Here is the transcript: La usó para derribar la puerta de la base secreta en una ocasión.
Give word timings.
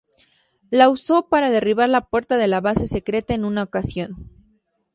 La 0.71 0.89
usó 0.89 1.29
para 1.29 1.51
derribar 1.51 1.87
la 1.87 2.01
puerta 2.07 2.37
de 2.37 2.47
la 2.47 2.59
base 2.59 2.87
secreta 2.87 3.35
en 3.35 3.45
una 3.45 3.61
ocasión. 3.61 4.31